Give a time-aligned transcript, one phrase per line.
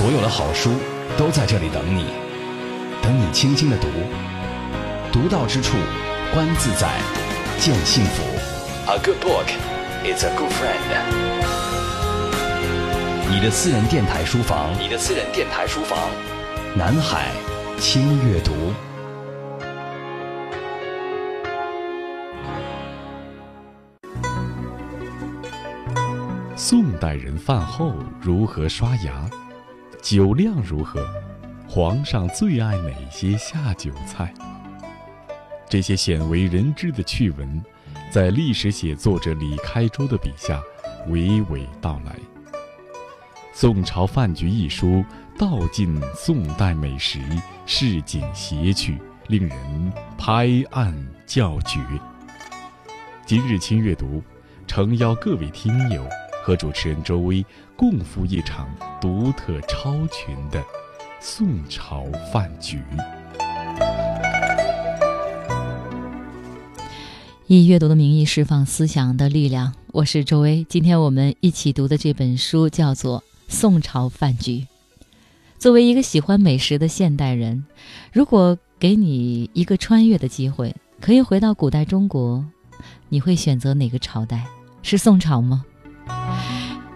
[0.00, 0.70] 所有的好书
[1.18, 2.06] 都在这里等你，
[3.02, 3.86] 等你轻轻的读，
[5.12, 5.76] 读到之处，
[6.32, 6.88] 观自在，
[7.58, 8.22] 见幸福。
[8.86, 9.44] A good book
[10.02, 10.80] is a good friend。
[13.28, 15.98] 你的私人电台书房，你的私人电台书房，
[16.74, 17.26] 南海
[17.78, 18.72] 轻阅读。
[26.56, 29.28] 宋代人饭后如何刷牙？
[30.00, 31.06] 酒量如何？
[31.68, 34.32] 皇上最爱哪些下酒菜？
[35.68, 37.62] 这些鲜为人知的趣闻，
[38.10, 40.60] 在历史写作者李开周的笔下
[41.08, 42.12] 娓娓道来。
[43.52, 45.04] 《宋朝饭局》一书
[45.38, 47.20] 道尽宋代美食，
[47.66, 48.98] 市井谐趣，
[49.28, 51.78] 令人拍案叫绝。
[53.26, 54.22] 今日清阅读，
[54.66, 56.04] 诚邀各位听友。
[56.42, 57.44] 和主持人周薇
[57.80, 58.68] 共赴一场
[59.00, 60.62] 独特超群的
[61.18, 62.78] 宋朝饭局。
[67.46, 70.66] 以阅读的名义释放思想的力量，我是周薇。
[70.68, 74.58] 今天我们一起读的这本书叫做《宋朝饭局》。
[75.58, 77.64] 作为一个喜欢美食的现代人，
[78.12, 82.44] 如果给你一个穿越的机会，可以回到古代中国，
[83.08, 84.44] 你会选择哪个朝代？
[84.82, 85.64] 是宋朝吗？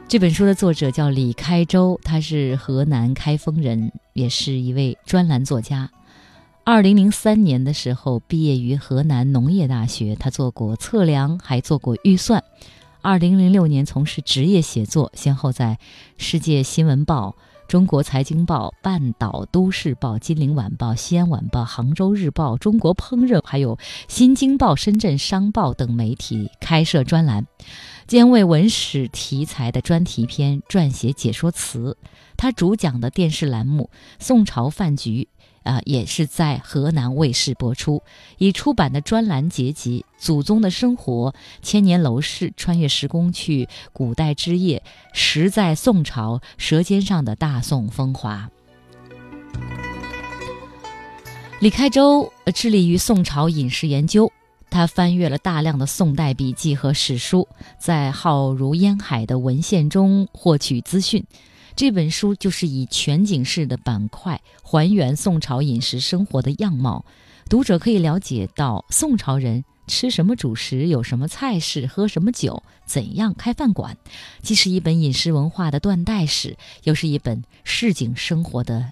[0.07, 5.91] 这本书的作者叫李开周，他是河南开封人，也是一位专栏作家。
[6.63, 12.45] 二零零三年的时候，毕业于河南农业大学，他做过测量，还做过预算。
[13.01, 15.79] 二零零六年从事职业写作，先后在
[16.23, 17.35] 《世界新闻报》、
[17.71, 27.47] 《中国财经报》、《半岛都市报》、《金陵晚报》、《西安晚报》、《杭州日报》、《中国烹饪》还有《新京报》、《深圳商报》等媒体开设专栏。
[28.07, 31.97] 兼为文史题材的专题片撰写解说词，
[32.37, 35.29] 他主讲的电视栏目《宋朝饭局》
[35.71, 38.03] 啊，也是在河南卫视播出。
[38.37, 41.31] 已出版的专栏结集《祖宗的生活》
[41.63, 44.83] 《千年楼市》《穿越时空去古代之夜》
[45.15, 48.51] 《实在宋朝》《舌尖上的大宋风华》。
[51.61, 54.31] 李开周致力于宋朝饮食研究。
[54.75, 57.47] 他翻阅了大量的宋代笔记和史书，
[57.79, 61.25] 在浩如烟海的文献中获取资讯。
[61.77, 67.05] 这本书就是以全景式的板块还原宋朝饮食生活的样貌，
[67.49, 73.97] 读者可以了解到宋朝人吃什么主食，有什么菜式，喝什么酒，怎样开饭馆。
[74.43, 78.91] 既是一本饮食文化的断代史，又是一本市井生活的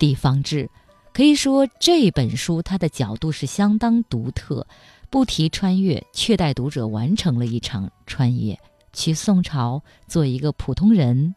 [0.00, 0.68] 地方志。
[1.12, 4.66] 可以说，这本书它的角度是相当独特。
[5.12, 8.58] 不提穿越，却带读者完成了一场穿越，
[8.94, 11.34] 去宋朝做一个普通人，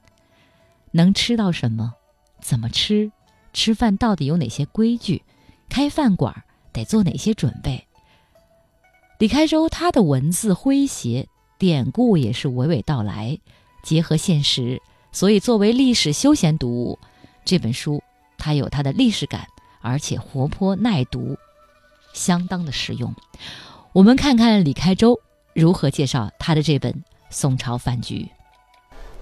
[0.92, 1.94] 能吃到什么？
[2.40, 3.12] 怎么吃？
[3.52, 5.24] 吃饭到底有哪些规矩？
[5.68, 7.86] 开饭馆得做哪些准备？
[9.20, 11.28] 李开周他的文字诙谐，
[11.58, 13.38] 典故也是娓娓道来，
[13.84, 14.82] 结合现实，
[15.12, 17.00] 所以作为历史休闲读物，
[17.44, 18.02] 这本书
[18.38, 19.46] 它有它的历史感，
[19.82, 21.36] 而且活泼耐读。
[22.16, 23.14] 相当的实用，
[23.92, 25.20] 我们看看李开周
[25.54, 26.92] 如何介绍他的这本
[27.30, 28.20] 《宋朝饭局》。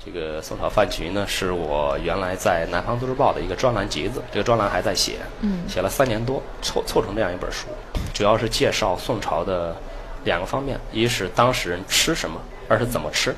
[0.06, 7.68] 这个《宋朝饭局》呢，是我原来在《南方都市报》的一个专栏集子，这个专栏还在写，嗯，写了三年多，凑凑成这样一本书，
[8.14, 9.75] 主要是介绍宋朝的
[10.24, 12.40] 两个方面：一是当事人吃什么，
[12.70, 13.36] 二是怎么吃，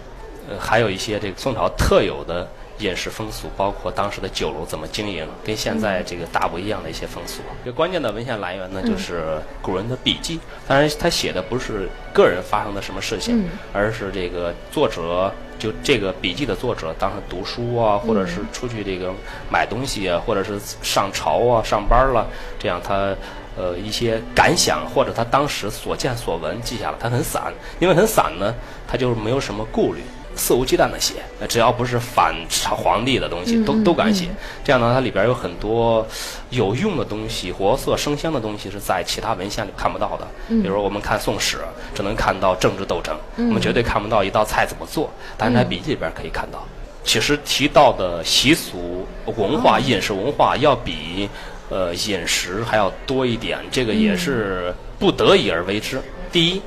[0.49, 2.45] 呃，还有一些这个宋朝特有的。
[2.79, 7.41] 饮食风俗，包括当时的酒楼怎么经营，跟现在这个大不一样的一些风俗。
[7.63, 10.39] 这关键的文献来源呢，就是古人的笔记。
[10.67, 19.13] 当然，他写的不是个人发生的什么事情，而是这个作者就这个笔记的作者当时读书啊，或者是出去这个
[19.49, 22.27] 买东西啊，或者是上朝啊、上班了，
[22.59, 23.15] 这样他
[23.55, 26.97] 呃一些感想或者他当时所见所闻记下了。
[26.99, 28.53] 他很散，因为很散呢，
[28.85, 30.01] 他就没有什么顾虑。
[30.35, 31.15] 肆无忌惮的写，
[31.47, 34.27] 只要不是反朝皇帝的东西，都都敢写。
[34.63, 36.05] 这样呢，它里边有很多
[36.49, 40.27] 有用的东西、活色生香的东西，是在其他文献里看不到的。
[40.47, 41.57] 比如我们看《宋史》，
[41.95, 45.09] 只能看到政治斗争，我们绝对看不到一道菜怎么做。
[45.37, 46.61] 但是在笔记里边可以看到，
[47.03, 51.29] 其实提到的习俗文化、饮食文化要比
[51.69, 53.59] 呃饮食还要多一点。
[53.71, 56.01] 这个也是不得已而为之。
[56.31, 56.61] 第一。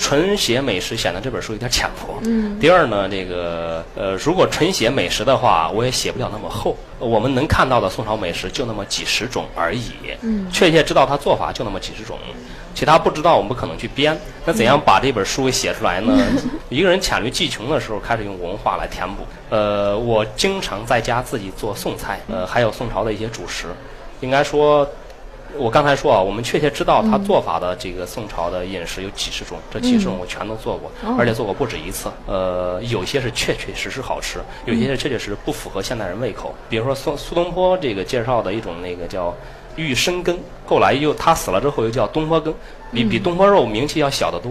[0.00, 2.18] 纯写美食显得这本书有点浅薄。
[2.24, 2.58] 嗯。
[2.58, 6.74] 第二呢，这个呃，如果纯写美食的话，我也写不了那么厚。
[6.98, 9.92] 我们能看到的宋朝美食就那么几十种而已。
[10.22, 10.50] 嗯。
[10.50, 12.18] 确切知道它做法就那么几十种，
[12.74, 14.18] 其他不知道我们不可能去编。
[14.46, 16.16] 那怎样把这本书给写出来呢？
[16.70, 19.22] 一个人黔驴技穷的时候，开始用文化来填补。
[19.50, 23.66] 呃，我经常在家自己做宋菜，呃，还有宋朝的一些主食。
[24.20, 24.88] 应该说。
[25.56, 32.10] 我刚才说啊，我们确切知道他做法的这个宋朝的饮食有几十种，这几十种我全都做过，而且做过不止一次。
[32.26, 36.54] 呃，有些是确确实实好吃，有些是确确实实不符合现代人胃口。
[36.68, 39.34] 比如说苏苏东坡这个介绍的一种那个叫
[39.80, 42.54] 玉生根，后来又他死了之后又叫东坡羹。
[42.92, 44.50] 比比东坡肉名气要小得多，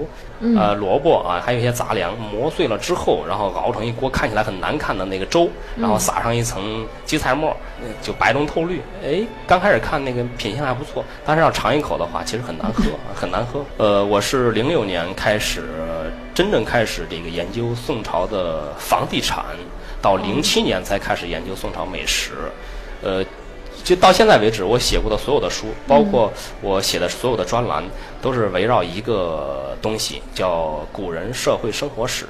[0.57, 7.53] 呃，萝卜啊，还有一些杂粮磨碎了之后，然后熬成一锅看起来很难看的那个粥，然后撒上一层荠菜末，
[8.01, 8.81] 就白中透绿。
[9.03, 13.65] 哎，刚开始看那个品相还不错，但是要尝一口的话，其实很难喝， 很难喝。
[13.75, 15.65] 呃，我是零六年开始
[16.33, 19.43] 真正开始这个研究宋朝的房地产，
[20.01, 22.31] 到零七年才开始研究宋朝美食，
[23.03, 23.21] 呃。
[23.83, 26.31] 就到现在为止，我写过的所有的书，包括
[26.61, 27.83] 我写的所有的专栏，
[28.21, 32.27] 都是围绕一个东西，叫古人社会生活史，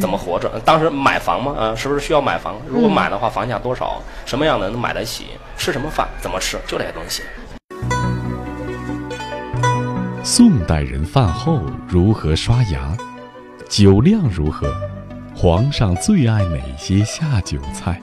[0.00, 0.50] 怎么活着。
[0.64, 1.54] 当时买房吗？
[1.56, 2.56] 啊，是不是需要买房？
[2.68, 4.02] 如果买的话，房价多少？
[4.24, 5.26] 什么样的能买得起？
[5.56, 6.08] 吃什么饭？
[6.20, 6.58] 怎么吃？
[6.66, 7.22] 就这些东西。
[10.24, 12.96] 宋代人饭后如何刷牙？
[13.68, 14.74] 酒量如何？
[15.34, 18.00] 皇上最爱哪些下酒菜？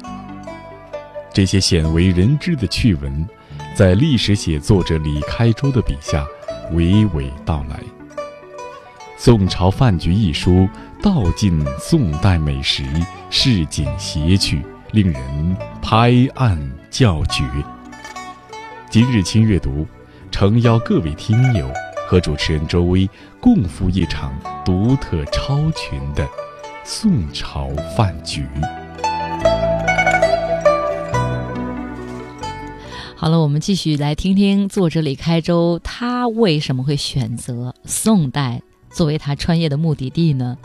[1.33, 3.27] 这些鲜为人知的趣闻，
[3.75, 6.23] 在历史写作者李开周的笔下
[6.73, 7.77] 娓娓道来。
[9.17, 10.69] 《宋朝饭局》一书
[11.01, 12.83] 道尽宋代美食，
[13.31, 17.43] 市井谐趣，令人拍案叫绝。
[18.91, 19.87] 今日轻阅读，
[20.29, 21.67] 诚邀各位听友
[22.07, 23.09] 和主持人周薇
[23.39, 24.31] 共赴一场
[24.63, 26.29] 独特超群的
[26.83, 28.45] 宋朝饭局。
[33.23, 38.61] 好了，我们继续来听听作者李开周，他为什么会选择宋代
[38.91, 40.57] 作为他穿越的目的地呢？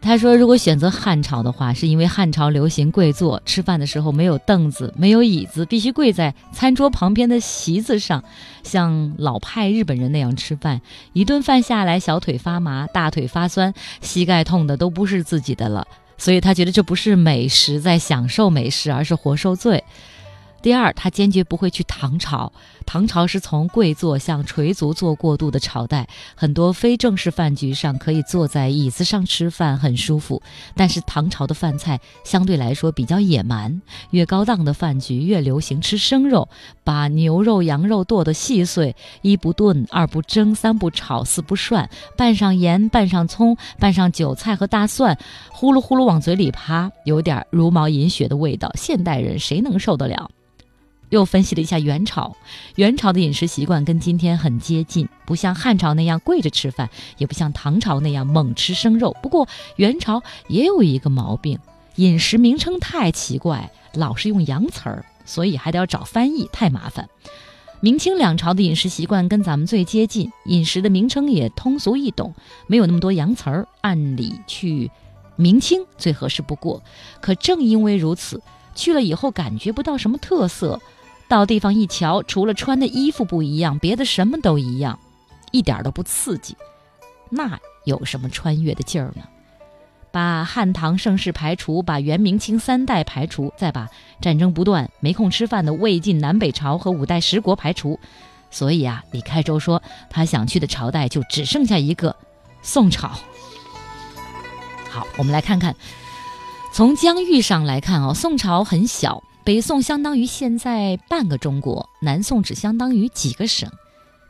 [0.00, 8.22] 他说，如果选择汉朝的话，是因为汉朝流行跪坐，吃饭的时候没有凳子，没有椅子，必须跪在餐桌旁边的席子上，
[8.62, 10.80] 像老派日本人那样吃饭。
[11.14, 15.84] 一顿饭下来，小腿发麻，大腿发酸，膝盖痛的都不是自己的了。
[16.16, 19.82] 所以他觉得这不是美食在享受美食，而是活受罪。
[20.60, 22.52] 第二，他坚决不会去唐朝。
[22.84, 30.42] 唐朝是从贵坐向垂足坐过渡的朝代，很多非正式饭局上可以坐在椅子上吃饭，很舒服。
[30.74, 36.48] 但是唐朝的饭菜相对来说比较野蛮，越高档的饭局越流行吃生肉，
[36.82, 45.16] 把牛肉、羊肉剁得细碎，一不炖，二不蒸，三不炒，四不涮，拌上盐，拌上葱，拌上韭菜和大蒜，
[45.50, 48.70] 呼噜呼噜往嘴里趴，有点茹毛饮血的味道。
[48.74, 50.30] 现代人谁能受得了？
[51.10, 52.36] 又分析了一下元朝，
[52.76, 59.16] 元朝的饮食习惯跟今天很接近，不像汉朝那样跪着吃饭，也不像唐朝那样猛吃生肉。
[59.22, 61.58] 不过元朝也有一个毛病，
[61.96, 67.08] 饮食名称太奇怪，老是用洋词儿，所以还得要找翻译，太麻烦。
[67.80, 72.34] 明清两朝的饮食习惯跟咱们最接近，饮食的名称也通俗易懂，
[72.66, 74.90] 没有那么多洋词儿，按理去
[75.36, 76.82] 明清最合适不过。
[77.20, 78.42] 可正因为如此，
[78.74, 80.80] 去了以后感觉不到什么特色。
[81.28, 84.98] 到地方一瞧，除了穿的衣服不一样，别的什么都一样，
[85.52, 86.56] 一点都不刺激。
[87.28, 89.22] 那有什么穿越的劲儿呢？
[90.10, 93.86] 把汉唐盛世排除，把元明清三代排除，再把
[94.22, 98.00] 战争不断、没空吃饭的魏晋南北朝和五代十国排除，
[98.50, 102.16] 所以啊，李开周说他想去的朝代就只剩下一个
[102.62, 103.10] 宋朝。
[104.88, 105.76] 好，我们来看看，
[106.72, 109.22] 从疆域上来看哦，宋朝很小。
[109.48, 113.72] 北宋相当于现在半个中国，南宋只相当于几个省，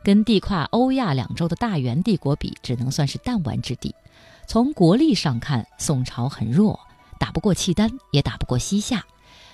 [0.01, 3.93] 跟地跨欧亚两洲的大元帝国比，只能算是弹丸之地。
[4.47, 6.79] 从国力上看，宋朝很弱，
[7.19, 9.03] 打不过契丹，也打不过西夏。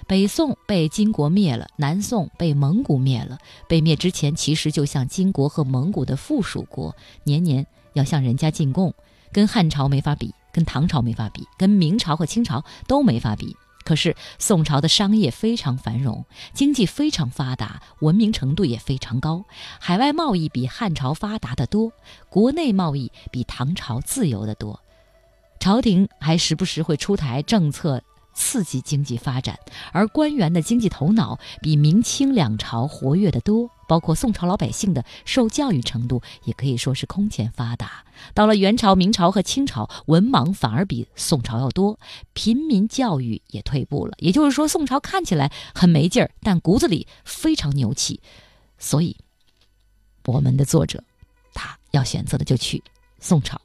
[0.05, 3.39] 北宋被金国灭了，南宋被蒙古灭了。
[3.67, 8.93] 被灭之前，其实就像金国和蒙古的附属国，年年要向人家进贡，
[9.31, 13.57] 跟汉朝没法比，跟唐朝没法比，跟明朝和清朝都没法比。
[13.85, 19.45] 可是宋朝的商业非常繁荣，经济非常发达，文明程度也非常高，
[19.79, 21.91] 海外贸易比汉朝发达的多，
[22.27, 24.81] 国内贸易比唐朝自由的多，
[25.59, 28.01] 朝廷还时不时会出台政策
[28.33, 29.57] 刺激经济发展，
[29.93, 33.69] 而官员的经济头脑比明清两朝活跃的多。
[33.87, 38.03] 包括宋朝老百姓的受教育程度，也可以说是空前发达。
[38.33, 41.99] 到了元朝、明朝和清朝，文盲反而比宋朝要多，
[42.33, 44.13] 平民教育也退步了。
[44.19, 48.21] 也就是说，宋朝看起来很没劲儿，但骨子里非常牛气。
[48.77, 49.17] 所以，
[50.25, 51.03] 我们的作者
[51.53, 52.83] 他要选择的就去
[53.19, 53.61] 宋朝。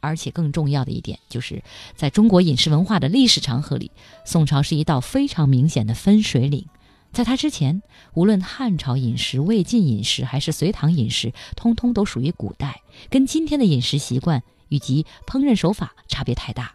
[0.00, 1.64] 而且更重要的一点，就是
[1.96, 3.90] 在中国饮食文化的历史长河里，
[4.26, 6.66] 宋朝是一道非常明显的分水岭。
[7.14, 7.80] 在他之前，
[8.12, 16.74] 无论汉朝饮食、魏晋饮食还是隋唐饮食，通通都属于古代，跟今天的饮食习惯以及烹饪手法差别太大。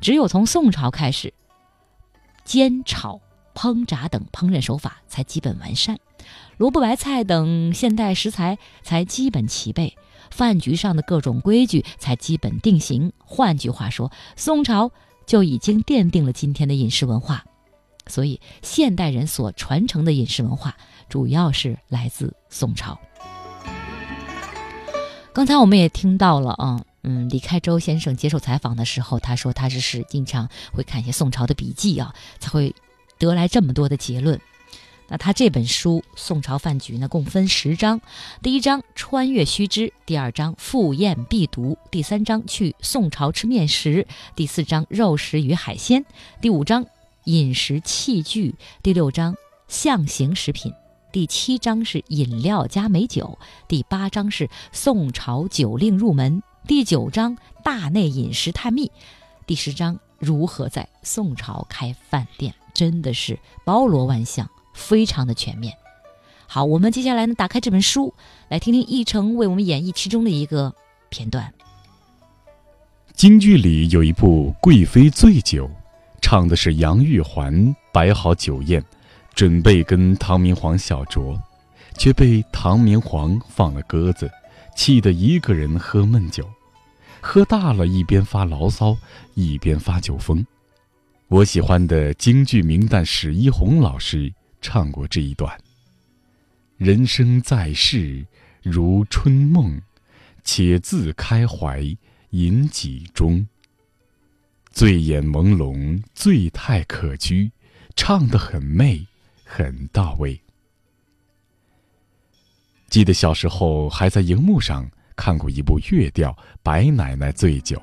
[0.00, 1.32] 只有从宋朝开始，
[2.44, 3.20] 煎、炒、
[3.54, 5.98] 烹、炸等烹饪手法才基本完善，
[6.56, 9.96] 萝卜白菜等现代食材才基本齐备，
[10.32, 13.12] 饭局上的各种规矩才基本定型。
[13.18, 14.90] 换句话说，宋朝
[15.26, 17.44] 就已经奠定了今天的饮食文化。
[18.06, 20.76] 所以，现代人所传承的饮食文化，
[21.08, 22.98] 主要是来自宋朝。
[25.32, 32.74] 刚才我们也听到了啊，嗯，李开周先生接受采访的时候，他说他是是经常会看一些宋朝的笔记啊，才会
[33.18, 34.40] 得来这么多的结论。
[35.08, 38.00] 那他这本书《宋朝饭局》呢，共分十章，
[38.42, 46.04] 第一章穿越须知，第二章赴宴必读，第三章去宋朝吃面食，第四章肉食与海鲜，
[46.40, 46.86] 第五章。
[47.26, 48.54] 饮食器具
[48.84, 49.34] 第六章
[49.66, 50.72] 象形食品，
[51.12, 58.92] 第七章是饮料加美酒，第八章是宋朝酒令入门，第九章大内饮食探秘，
[59.44, 65.76] 第十章如何在宋朝开饭店，真的是包罗万象，非常的全面。
[66.46, 68.14] 好，我们接下来呢，打开这本书，
[68.48, 70.72] 来听听易成为我们演绎其中的一个
[71.08, 71.52] 片段。
[73.16, 75.66] 京剧里有一部《贵妃醉酒》。
[76.20, 78.84] 唱的是杨玉环摆好酒宴，
[79.34, 81.38] 准备跟唐明皇小酌，
[81.96, 84.30] 却被唐明皇放了鸽子，
[84.74, 86.48] 气得一个人喝闷酒，
[87.20, 88.96] 喝大了，一边发牢骚，
[89.34, 90.44] 一边发酒疯。
[91.28, 95.56] 我喜欢的京剧名旦史一红老师唱过这一段：
[96.76, 98.26] 人生在世
[98.62, 99.80] 如春梦，
[100.44, 101.82] 且自开怀
[102.30, 103.46] 饮几盅。
[104.76, 107.50] 醉眼朦胧，醉态可掬，
[107.96, 109.06] 唱得很媚，
[109.42, 110.38] 很到位。
[112.90, 116.30] 记得小时候还在荧幕上看过一部粤调
[116.62, 117.78] 《白奶奶醉酒》，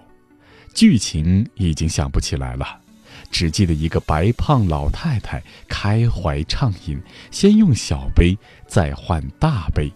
[0.76, 2.80] 剧情已经想不起来了，
[3.32, 9.92] 只记得一个白胖老太太开怀畅饮，先用小杯，再换大杯，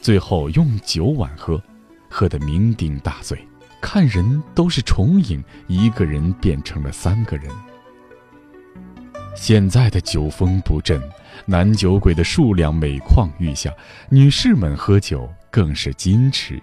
[0.00, 1.60] 最后用酒碗喝，
[2.08, 3.36] 喝得酩酊大醉。
[3.80, 7.50] 看人都是重影，一个人变成了三个人。
[9.34, 11.00] 现在的酒风不振，
[11.46, 13.72] 男酒鬼的数量每况愈下，
[14.08, 16.60] 女士们喝酒更是矜持，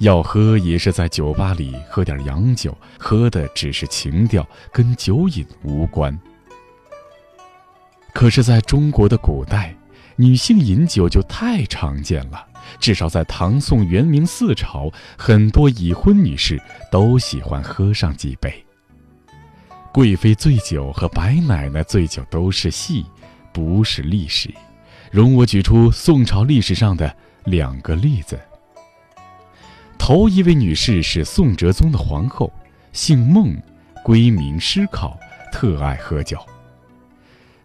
[0.00, 6.16] 要喝也是在酒吧里喝点洋酒，喝的只是情调，跟酒瘾无关。
[8.12, 9.74] 可是，在中国的古代，
[10.16, 12.46] 女性饮酒就太常见了。
[12.78, 16.60] 至少在唐宋元明四朝，很多已婚女士
[16.90, 18.64] 都喜欢喝上几杯。
[19.92, 23.04] 贵妃醉酒和白奶奶醉酒都是戏，
[23.52, 24.52] 不是历史。
[25.10, 27.14] 容我举出宋朝历史上的
[27.44, 28.40] 两个例子。
[29.98, 32.50] 头一位女士是宋哲宗的皇后，
[32.92, 33.54] 姓孟，
[34.02, 35.18] 闺名师考，
[35.52, 36.38] 特爱喝酒。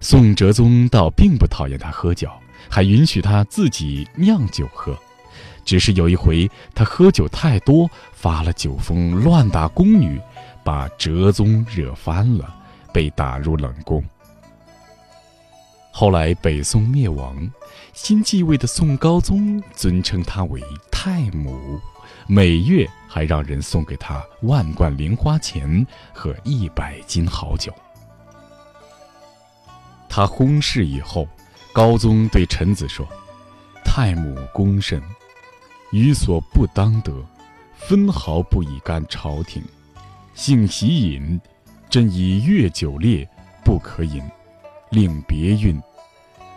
[0.02, 2.30] 宋哲宗倒并不讨厌她喝酒。
[2.70, 4.98] 还允许他自己酿酒喝，
[5.66, 10.22] 只是有一回他喝酒太多，发了酒疯，乱打宫女，
[10.64, 12.54] 把哲宗惹翻了，
[12.94, 14.04] 被打入冷宫。
[15.92, 17.50] 后来北宋灭亡，
[17.94, 21.80] 新继位的宋高宗尊称他为太母，
[22.28, 27.74] 每月还让人送给他万贯零花钱和一百斤好酒。
[30.08, 31.28] 他薨逝以后。
[31.78, 33.08] 高宗对臣子说
[33.86, 35.00] ：“太母功甚，
[35.92, 37.14] 予所不当得，
[37.76, 39.62] 分毫不以干朝廷。
[40.34, 41.40] 性喜饮，
[41.88, 43.30] 朕以越酒烈，
[43.64, 44.24] 不可饮，
[44.90, 45.80] 令别运。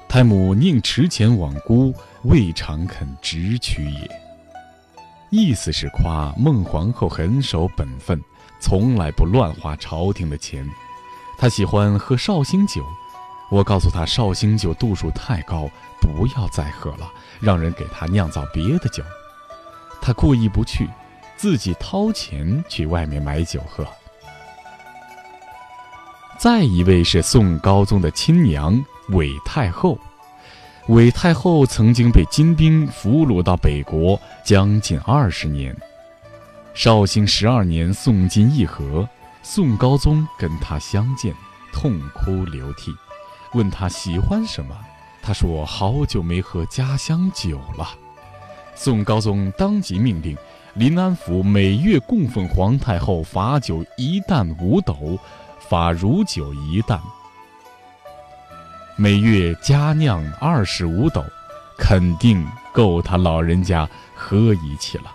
[0.09, 4.11] 太母宁持钱罔孤，未尝肯直取也。”
[5.29, 8.19] 意思是夸孟皇后很守本分，
[8.59, 10.67] 从来不乱花朝廷的钱。
[11.37, 12.83] 她喜欢喝绍兴酒。
[13.51, 15.69] 我告诉他，绍兴酒度数太高，
[16.01, 19.03] 不要再喝了，让人给他酿造别的酒。
[20.01, 20.89] 他故意不去，
[21.37, 23.85] 自己掏钱去外面买酒喝。
[26.39, 29.99] 再一位是宋高宗的亲娘韦太后，
[30.87, 35.77] 韦太后曾经被金兵俘虏到北国将近二十年。
[36.73, 39.07] 绍兴十二年，宋金议和，
[39.43, 41.35] 宋高宗跟他相见，
[41.73, 42.95] 痛哭流涕，
[43.53, 44.77] 问他喜欢什么，
[45.23, 47.89] 他说好久没喝家乡酒了。
[48.75, 50.37] 宋高宗当即命令，
[50.75, 55.19] 临安府每月供奉皇太后罚酒一担五斗，
[55.59, 57.01] 罚如酒一担。
[58.97, 61.25] 每月佳酿二十五斗，
[61.77, 65.13] 肯定够他老人家喝一气了。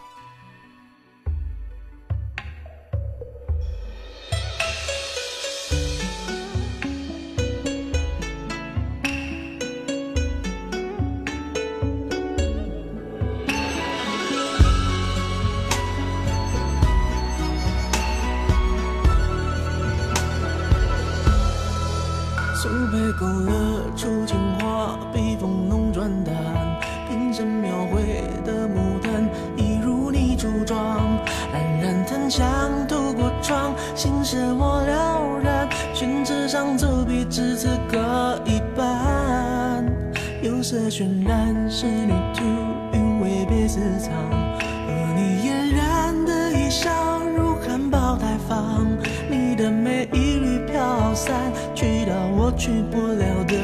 [52.57, 53.54] 去不了的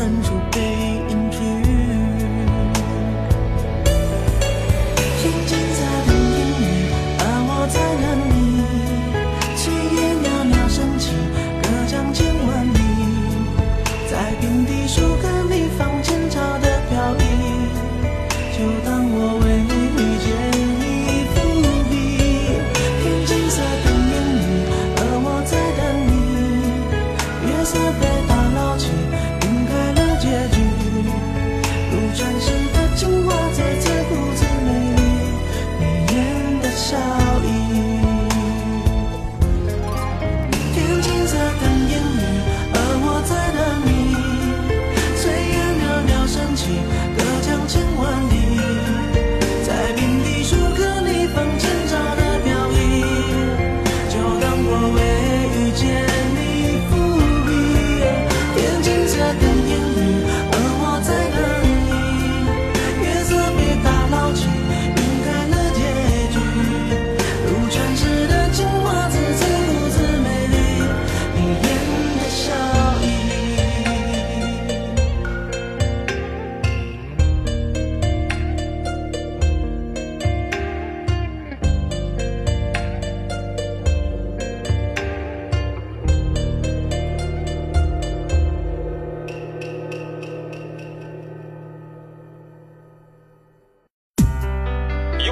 [0.00, 0.39] 深处。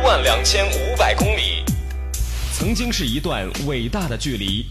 [0.09, 1.63] 万两千五百公里，
[2.55, 4.65] 曾经是一段伟大的距离。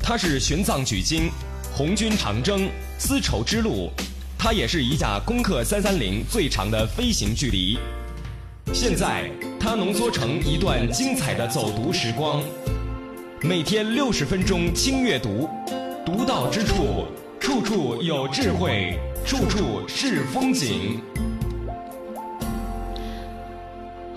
[0.00, 1.30] 它是玄奘取经、
[1.72, 3.88] 红军长征、丝绸之路，
[4.36, 7.78] 它也是一架攻克三三零最长的飞行距离。
[8.72, 12.42] 现在，它浓缩成一段精彩的走读时光。
[13.42, 15.48] 每天六十分钟轻阅读，
[16.04, 17.06] 独到之处，
[17.38, 21.00] 处处有智慧，处处是风景。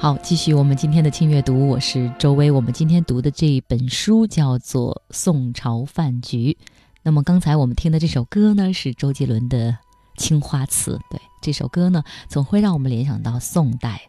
[0.04, 2.52] 好，继续我们今天的轻阅读，我是周薇。
[2.52, 6.58] 我们今天读的这一本书叫做《宋朝饭局》。
[7.04, 9.72] 那么刚才我们听的这首歌呢，是周杰伦的
[10.18, 10.98] 《青花瓷》。
[11.10, 14.02] 对，这首歌呢，总会让我们联想到宋代。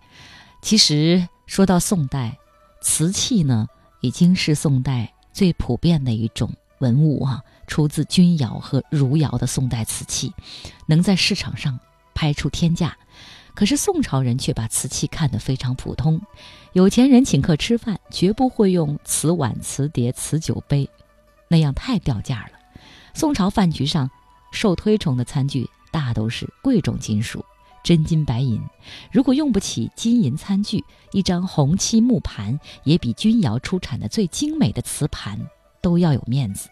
[0.60, 2.36] 其实说到宋代，
[2.82, 3.68] 瓷器呢，
[4.00, 7.40] 已经是宋代最普遍的一种文物哈。
[7.68, 10.32] 出自钧窑和汝窑的宋代瓷器，
[10.86, 11.78] 能在市场上
[12.14, 12.96] 拍出天价。
[13.54, 16.20] 可是宋朝人却把瓷器看得非常普通，
[16.72, 20.88] 有钱人请客吃饭绝不会用瓷碗、瓷碟、瓷酒杯，
[21.48, 22.58] 那样太掉价了。
[23.14, 24.10] 宋朝饭局上
[24.50, 27.44] 受推崇的餐具大都是贵重金属，
[27.84, 28.60] 真金白银。
[29.12, 35.38] 如果用不起金银餐具，一张红漆木盘也比钧窑出产的最精美的瓷盘
[35.80, 36.68] 都要有面子。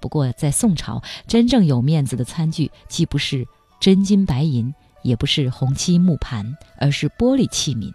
[0.00, 3.46] 不过在宋朝，真正有面子的餐具既不是
[3.78, 4.74] 真金白银。
[5.06, 7.92] 也不是红漆木盘，而是玻璃器皿。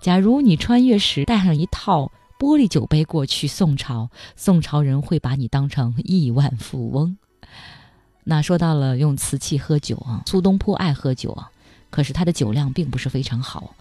[0.00, 7.18] 假如你穿越时带上一套玻璃酒杯过去宋朝，宋朝人会把你当成亿万富翁。
[8.24, 11.50] 那说到了用瓷器喝酒啊，苏东坡爱喝酒啊，
[11.90, 13.74] 可是他的酒量并不是非常好，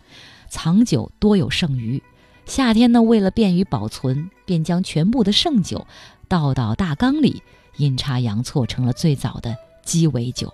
[0.50, 2.02] 藏酒多有剩余。
[2.46, 5.86] 夏天呢，为了便于保存，便将全部的剩酒
[6.28, 7.42] 倒到大缸里，
[7.78, 10.54] 阴差阳错成了最早的鸡尾酒。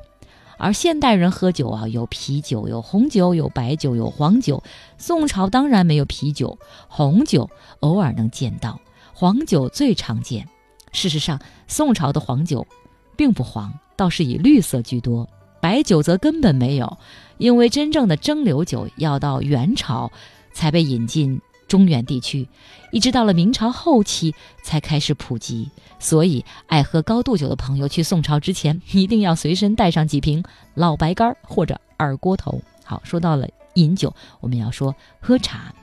[0.62, 4.62] 而现代人喝酒啊，有啤酒，有红酒，有白酒，有黄酒。
[5.00, 8.80] 宋朝当然没有啤酒，红酒偶尔能见到，
[9.12, 10.48] 黄酒最常见。
[10.92, 12.68] 事实上，宋朝的黄酒
[13.16, 15.28] 并不黄，倒是以绿色居多，
[15.60, 16.96] 白酒则根本没有，
[17.40, 20.12] 因为真正的蒸馏酒要到元朝
[20.54, 21.42] 才被引进。
[21.72, 22.50] 中原地区，
[22.92, 32.62] 一直到了明朝后期才开始普及，所以爱喝高度酒的朋友去宋朝之前，一定要随身带上几瓶老白干或者二锅头。
[32.84, 35.74] 好，说到了饮酒，我们要说喝茶。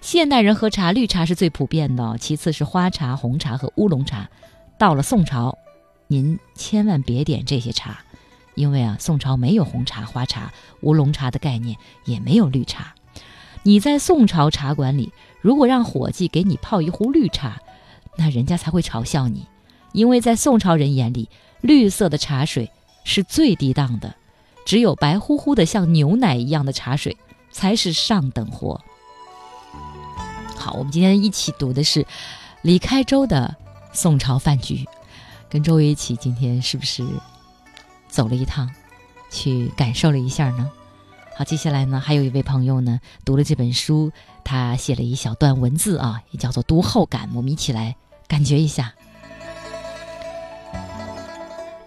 [0.00, 4.28] 现代人喝茶，绿茶是最普遍的，其次是花茶、红茶和乌龙茶。
[4.78, 5.58] 到了宋朝，
[6.06, 7.98] 您千万别点这些茶，
[8.54, 12.94] 因为啊，宋朝没有红茶、花茶、乌龙茶的概念，也没有绿茶。
[13.66, 17.60] 你在宋朝茶馆里，如果让伙计给你泡一壶绿茶，
[18.16, 19.44] 那人家才会嘲笑你，
[19.90, 21.28] 因为在宋朝人眼里，
[21.62, 22.70] 绿色的茶水
[23.02, 24.14] 是最低档的，
[24.64, 27.16] 只有白乎乎的像牛奶一样的茶水
[27.50, 28.80] 才是上等货。
[30.56, 32.06] 好，我们今天一起读的是
[32.62, 33.56] 李开周的
[33.92, 34.76] 《宋朝饭局》，
[35.50, 37.04] 跟周围一起，今天是不是
[38.06, 38.70] 走了一趟，
[39.28, 40.70] 去感受了一下呢？
[41.38, 44.10] 好，接下来呢，还有一位朋友呢，读了这本书，
[44.42, 47.94] 他写了一小段文字啊，也叫做读后感，我们一起来
[48.26, 48.94] 感觉一下。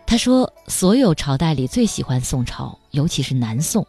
[0.05, 3.87] 他说，所有朝代里最喜欢宋朝，尤其是南宋，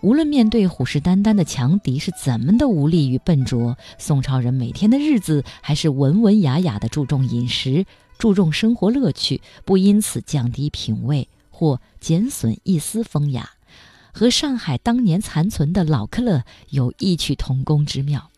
[0.00, 7.86] 无论面对虎视眈眈的强敌是怎么的无力与笨拙，宋朝人每天的日子还是文文雅雅的，注重饮食，
[8.18, 13.50] 注重生活乐趣，不因此降低品味或减损一丝风雅。
[14.16, 18.30] 和上海当年残存的老克勒有异曲同工之妙。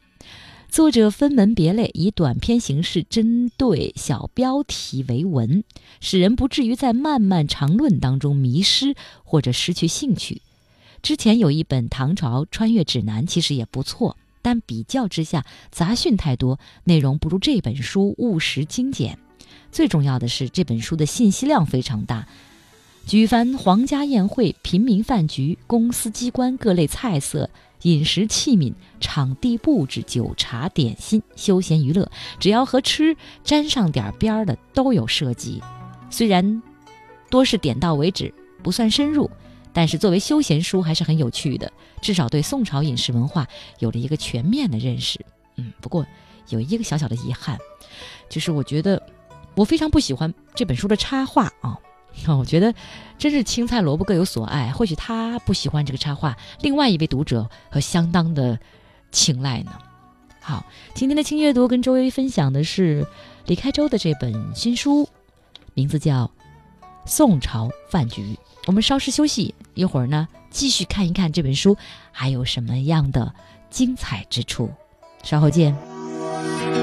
[0.68, 5.62] 作者分门别类，以短篇形式针对小标题为文，
[6.00, 10.42] 使人不至于在漫漫长论当中迷失或者失去兴趣。
[11.00, 19.16] 之前有一本《唐朝穿越指南》，其实也不错，但比较之下杂讯太多，内容不如这本书务实精简。
[19.70, 22.26] 最重要的是，这本书的信息量非常大。
[23.08, 27.48] 举凡皇家宴会、平民饭局、公司机关各类菜色、
[27.84, 35.62] 饮食器皿、场地布置、酒茶点心、休闲娱乐，只要和吃沾上点边儿的都有涉及。
[36.10, 36.62] 虽然
[37.30, 39.30] 多是点到为止，不算深入，
[39.72, 43.46] 但是作为休闲书还是很有趣的，至少对宋朝饮食文化
[43.78, 45.18] 有了一个全面的认识。
[45.56, 46.06] 嗯，不过
[46.50, 47.56] 有一个小小的遗憾，
[48.28, 49.02] 就是我觉得
[49.54, 51.80] 我非常不喜欢这本书的插画啊。
[52.26, 52.74] 我觉得
[53.18, 54.70] 真是青菜萝卜各有所爱。
[54.72, 58.58] 或许他不喜欢这个插画，另外一位读者和相当的
[59.12, 59.72] 青睐呢。
[60.40, 63.06] 好，今天的轻阅读跟周薇分享的是
[63.46, 65.08] 李开周的这本新书，
[65.74, 66.24] 名字叫
[67.04, 68.22] 《宋朝饭局》。
[68.66, 71.76] 我们稍事休息一会儿呢，继续看一看这本书
[72.12, 73.34] 还有什么样的
[73.70, 74.70] 精彩之处。
[75.22, 75.74] 稍后见。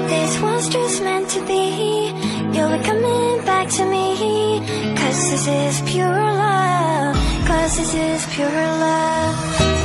[0.08, 2.25] This was just meant to be.
[2.56, 4.60] You'll be coming back to me.
[4.96, 7.14] Cause this is pure love.
[7.46, 9.75] Cause this is pure love.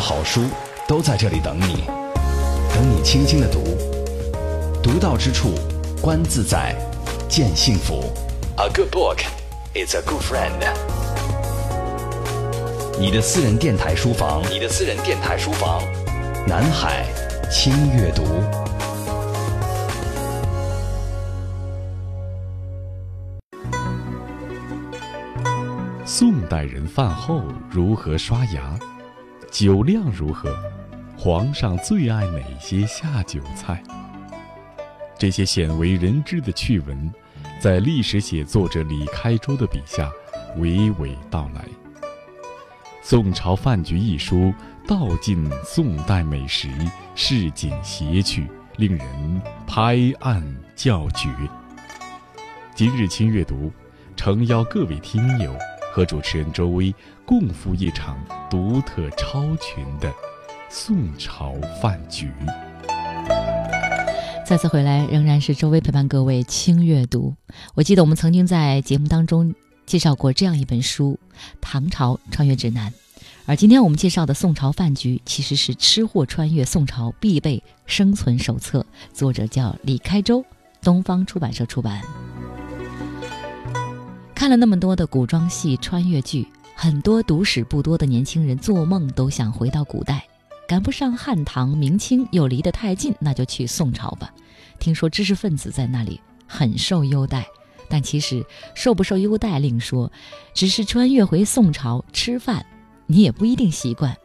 [0.00, 0.40] 的好书
[0.88, 1.84] 都在这里等你，
[2.72, 3.62] 等你轻轻的读，
[4.82, 5.52] 读到之处，
[6.00, 6.74] 观自在，
[7.28, 8.10] 见幸福。
[8.56, 9.18] A good book
[9.74, 10.58] is a good friend。
[12.98, 15.82] 你的私人电台书房，你的私人电台书房，
[16.46, 17.04] 南海
[17.52, 18.24] 轻阅读。
[26.06, 28.78] 宋代人饭后如何刷牙？
[29.50, 30.56] 酒量如何？
[31.18, 33.82] 皇上最爱哪些下酒菜？
[35.18, 37.12] 这些鲜为人知的趣闻，
[37.58, 40.08] 在历史写作者李开周的笔下，
[40.56, 41.62] 娓娓道来。
[43.02, 44.54] 《宋朝饭局》一书
[44.86, 46.68] 道尽宋代美食，
[47.16, 50.42] 市井谐趣，令人拍案
[50.76, 51.28] 叫绝。
[52.72, 53.72] 今日清阅读，
[54.14, 55.52] 诚邀各位听友。
[56.00, 56.94] 和主持人周薇
[57.26, 60.10] 共赴一场独特超群的
[60.70, 62.32] 宋朝饭局。
[64.46, 67.34] 再次回来，仍然是周薇陪伴各位轻阅读。
[67.74, 71.18] 我记得我们曾经在节目当中介绍过这样一本书
[71.60, 72.90] 《唐朝穿越指南》，
[73.44, 80.42] 而今天我们介绍的宋朝饭局其实是吃货穿越宋朝必备生存手册，作者叫李开周，
[80.80, 82.00] 东方出版社出版。
[84.40, 90.26] 看了那么多的古装戏、穿越剧，很多读史不多的年轻人做梦都想回到古代。
[90.66, 94.32] 赶不上汉唐、明清，又离得太近，那就去宋朝吧。
[94.78, 97.46] 听说知识分子在那里很受优待，
[97.86, 98.42] 但其实
[98.74, 100.10] 受不受优待另说，
[100.54, 102.64] 只是穿越回宋朝吃饭，
[103.06, 104.16] 你也不一定习惯。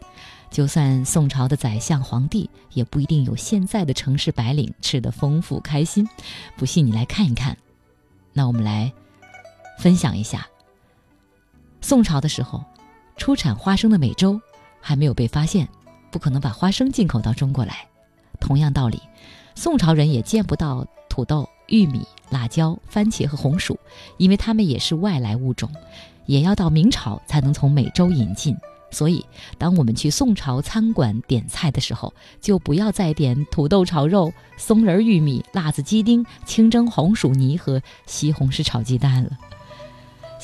[0.50, 6.08] 就算宋朝的宰相、皇帝，也不一定有现在的城市白领吃得丰富开心。
[6.56, 7.58] 不信你来看一看。
[8.32, 8.94] 那我们来。
[9.78, 10.48] 分享一下，
[11.82, 12.64] 宋朝的时候，
[13.18, 14.40] 出产花生的美洲
[14.82, 15.68] 还没有被发现，
[16.12, 17.88] 不可能把花生进口到中国来。
[18.40, 19.02] 同样道理，
[19.56, 23.78] 宋朝人也见不到土豆、玉米、辣椒、番茄和红薯，
[24.18, 25.70] 因为它们也是外来物种，
[26.26, 28.56] 也要到明朝才能从美洲引进。
[28.92, 29.26] 所以，
[29.58, 39.32] 当我们去宋朝餐馆点菜的时候，就不要再点土豆炒肉、松仁玉米、辣子鸡丁、清蒸红薯泥和西红柿炒鸡蛋了。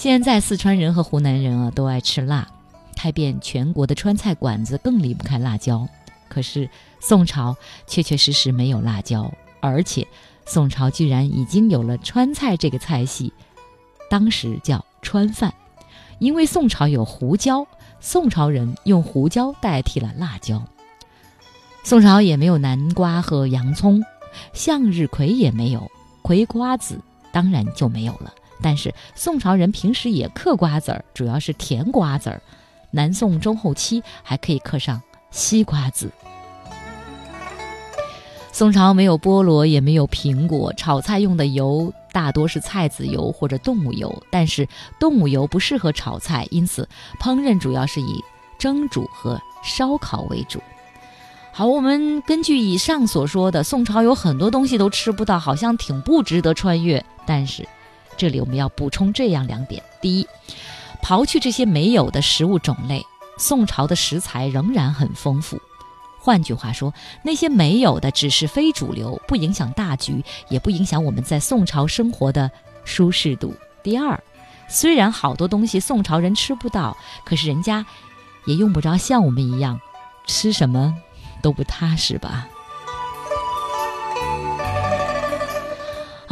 [0.02, 2.48] 现在四川人和湖南人啊都爱吃辣，
[2.96, 5.88] 开遍全国的川菜馆子更离不开辣椒。
[6.28, 6.68] 可是
[7.00, 10.08] 宋朝确确实实没有辣椒，而且
[10.44, 13.32] 宋朝居然已经有了川菜这个菜系，
[14.10, 15.54] 当时叫川饭。
[16.18, 17.68] 因为宋朝有胡椒，
[18.00, 20.64] 宋朝人用胡椒代替了辣椒。
[21.84, 24.02] 宋朝也没有南瓜和洋葱，
[24.52, 25.92] 向日葵也没有，
[26.24, 27.00] 葵瓜子
[27.32, 28.34] 当然就没有了。
[28.62, 32.42] 但是宋朝人平时也嗑瓜子儿，主要是甜瓜子儿。
[32.92, 36.12] 南宋中后期还可以嗑上西瓜子。
[38.52, 44.68] 宋朝没有菠萝，也没有苹果，炒菜用的油大多是菜籽油或者动物油，但是
[45.00, 48.22] 动物油不适合炒菜，因此烹饪主要是以
[48.60, 50.62] 蒸煮和烧烤为主。
[51.54, 57.66] 好，我们根据以上所说的，宋朝有很多东西都吃不到，好像挺不值得穿越，但是。
[58.22, 60.28] 这里我们要补充这样两点：第一，
[61.02, 63.04] 刨去这些没有的食物种类，
[63.36, 65.60] 宋朝的食材仍然很丰富。
[66.20, 72.52] 换句话说，那些没有的只是非主流，不影响大局，也不影响我们在宋朝生活的
[72.86, 73.56] 舒适度。
[73.82, 74.22] 第二，
[74.70, 77.84] 虽然好多东西宋朝人吃不到，可是人家
[78.46, 79.82] 也用不着像我们一样，
[80.28, 80.96] 吃什么
[81.42, 82.48] 都不踏实吧。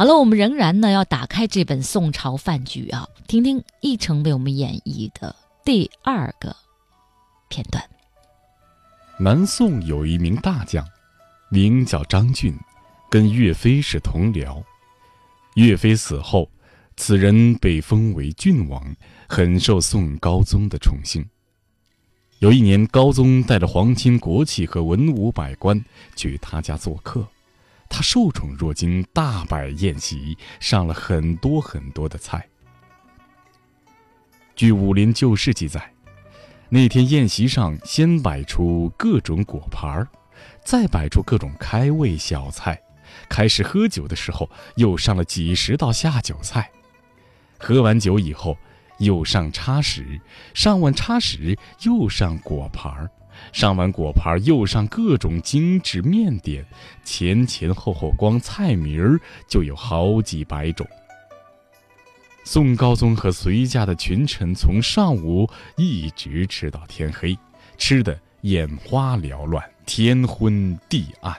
[0.00, 6.56] 好了，我们仍然呢要打开这本宋朝饭局啊，听听一成为我们演绎的第二个
[7.50, 7.84] 片段。
[9.18, 10.82] 南宋有一名大将，
[11.50, 12.58] 名叫张俊，
[13.10, 14.62] 跟岳飞是同僚。
[15.56, 16.48] 岳飞死后，
[16.96, 18.96] 此人被封为郡王，
[19.28, 21.22] 很受宋高宗的宠幸。
[22.38, 25.84] 有一年，高宗带着皇亲国戚和文武百官
[26.16, 27.28] 去他家做客。
[27.90, 32.48] 他受宠若惊，大摆宴席，上了很多很多的菜。
[34.54, 35.92] 据《武林旧事》记载，
[36.68, 40.08] 那天宴席上先摆出各种果盘儿，
[40.64, 42.80] 再摆出各种开胃小菜。
[43.28, 46.70] 开始喝酒的时候，又上了几十道下酒菜。
[47.58, 48.56] 喝完酒以后，
[48.98, 50.20] 又上叉食，
[50.54, 53.10] 上完叉食又上果盘儿。
[53.52, 56.64] 上完果盘，又上各种精致面点，
[57.04, 60.86] 前前后后光菜名儿就有好几百种。
[62.44, 67.38] 宋高宗和随驾的群臣从上午一直吃到天黑，
[67.76, 71.36] 吃的眼花缭乱，天昏地暗。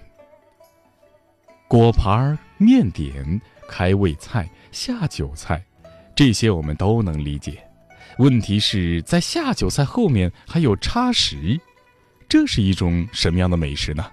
[1.68, 5.64] 果盘、面点、开胃菜、下酒菜，
[6.14, 7.64] 这些我们都能理解。
[8.18, 11.60] 问题是在下酒菜后面还有插食，
[12.32, 14.10] 这是一种什么样的美食呢？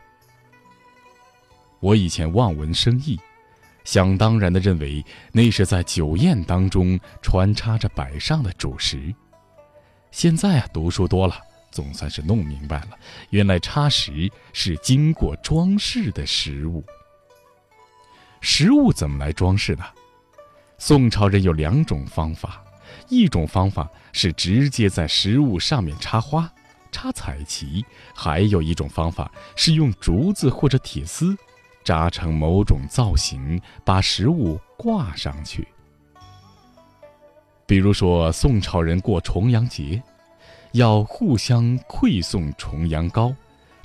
[1.79, 3.17] 我以前望文生义，
[3.85, 9.15] 想当然的认为那是在酒宴当中穿插着摆上的主食。
[10.11, 11.37] 现在啊，读书多了。
[11.71, 12.99] 总算是弄明白了，
[13.31, 16.85] 原来插食是经过装饰的食物。
[18.41, 19.85] 食物怎么来装饰呢？
[20.77, 22.65] 宋朝人有两种方法，
[23.09, 26.53] 一种方法是直接在食物上面插花、
[26.91, 31.37] 插彩旗；还有一种方法是用竹子或者铁丝
[31.85, 35.67] 扎成某种造型，把食物挂上去。
[37.67, 40.03] 比如说，宋朝人过重阳节。
[40.73, 43.35] 要互相馈送重阳糕，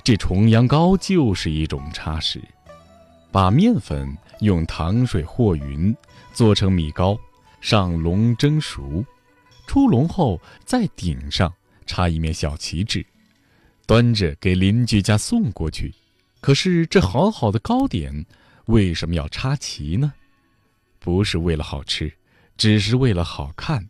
[0.02, 2.42] 这重阳糕就是一种插食。
[3.32, 5.96] 把面粉用糖水和匀，
[6.34, 7.16] 做成米糕，
[7.62, 9.02] 上笼蒸熟，
[9.66, 11.50] 出笼后再顶上
[11.86, 13.04] 插一面小旗帜，
[13.86, 15.94] 端着给邻居家送过去。
[16.40, 18.26] 可是这好好的糕点，
[18.66, 20.12] 为什么要插旗呢？
[20.98, 22.12] 不是为了好吃，
[22.56, 23.88] 只是为了好看。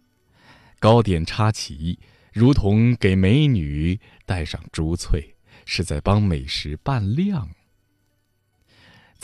[0.79, 1.99] 糕点插旗。
[2.33, 7.49] 如同给美女戴上珠翠，是在帮美食扮靓。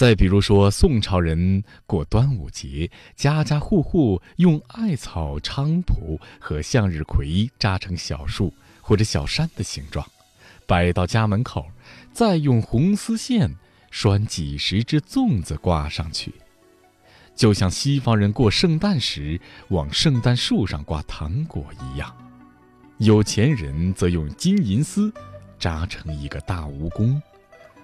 [0.01, 10.07] 再比如说，宋朝人过端午节，家家户户用艾草、菖蒲和向日葵扎成小树或者小山的形状，
[10.67, 11.67] 摆到家门口，
[12.15, 13.55] 再用红丝线
[13.91, 16.33] 拴几十只粽子挂上去，
[17.37, 22.11] 就像西方人过圣诞时往圣诞树上挂糖果一样。
[22.97, 25.13] 有钱人则用金银丝
[25.59, 27.21] 扎成一个大蜈蚣，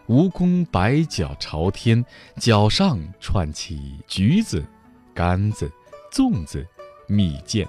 [0.09, 2.05] 蜈蚣摆脚朝天，
[2.37, 4.65] 脚上串起橘子、
[5.15, 5.71] 柑子、
[6.13, 6.65] 粽子、
[7.09, 7.67] 蜜饯，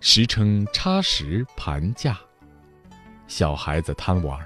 [0.00, 2.18] 时称插食盘架。
[3.26, 4.38] 小孩子贪玩，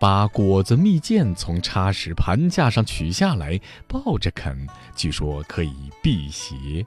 [0.00, 6.84] 把果子、蜜饯从插食盘架上取下来抱着啃，据说可以辟邪。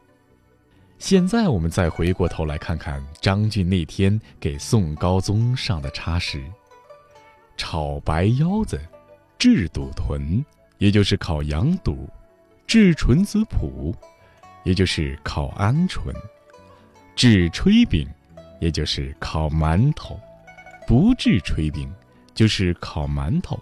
[0.99, 6.43] 现在我们再回过头来看看张俊那天给宋高宗上的插食：
[7.55, 8.81] 炒白腰子，
[9.37, 10.43] 制肚豚，
[10.77, 11.95] 也就是烤羊肚；
[12.65, 13.93] 制纯子脯，
[14.63, 16.13] 也就是烤鹌鹑；
[17.15, 18.07] 制炊饼，
[18.59, 20.19] 也就是烤馒头；
[20.87, 21.91] 不制炊饼，
[22.33, 23.59] 就是烤馒头。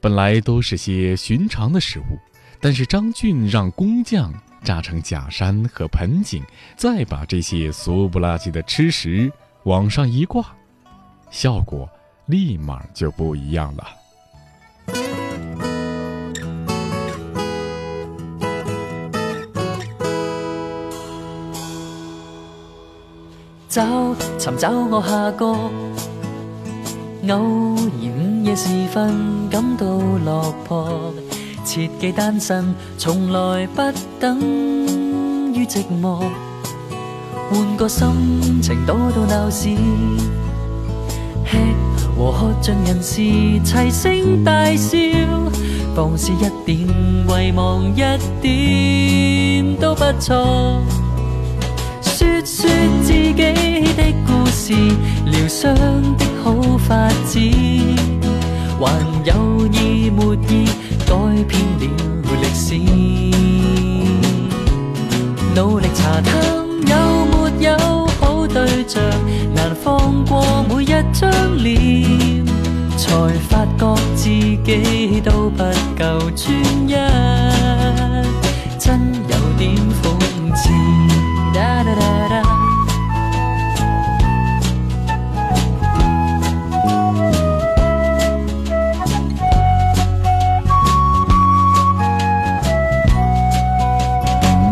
[0.00, 2.18] 本来都是些寻常的食物，
[2.60, 4.32] 但是张俊让工匠。
[4.64, 6.42] 扎成假山和盆景，
[6.74, 9.30] 再把这些俗不拉几的吃食
[9.64, 10.56] 往上一挂，
[11.30, 11.86] 效果
[12.24, 13.86] 立马就不一样了。
[23.68, 23.82] 找
[24.38, 25.68] 寻找我下个，偶
[27.26, 29.84] 然午夜时分感到
[30.24, 31.12] 落魄。
[31.64, 33.82] 切记单身，从来不
[34.20, 34.38] 等
[35.52, 36.22] 于寂寞。
[37.50, 39.70] 换个心情，躲到闹市，
[41.44, 41.58] 吃
[42.16, 43.22] 和喝尽人事，
[43.64, 44.98] 齐声大笑，
[45.94, 46.78] 放肆一点，
[47.26, 48.02] 遗忘一
[48.40, 50.82] 点都不错。
[52.02, 52.70] 说说
[53.02, 54.72] 自己的故事，
[55.26, 55.74] 疗伤
[56.16, 57.38] 的好法子，
[58.78, 58.90] 还
[59.24, 60.68] 有意没意？
[61.06, 61.14] 改
[61.46, 61.84] 变了
[62.40, 62.74] 历史，
[65.54, 66.32] 努力查探
[66.88, 66.94] 有
[67.26, 69.02] 没有好对象，
[69.54, 72.44] 难放过每一张脸，
[72.96, 73.08] 才
[73.48, 75.62] 发觉自己都不
[75.96, 76.52] 够专
[76.88, 76.94] 一，
[78.78, 80.04] 真有点讽
[80.56, 80.70] 刺。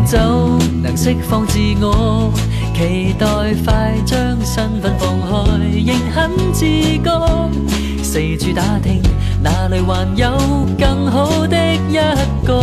[0.05, 0.19] 就
[0.83, 2.31] 能释放自我，
[2.73, 3.25] 期待
[3.63, 5.29] 快将身份放开，
[5.85, 6.65] 仍很自
[7.03, 7.49] 觉，
[8.03, 9.01] 四处打听
[9.41, 10.31] 哪里还有
[10.77, 11.55] 更好的
[11.89, 11.95] 一
[12.45, 12.53] 个。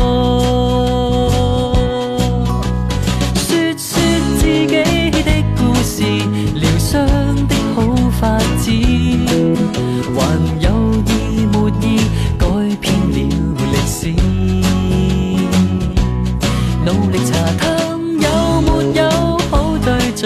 [3.35, 3.99] 说说
[4.39, 6.03] 自己的故事，
[6.55, 7.07] 疗伤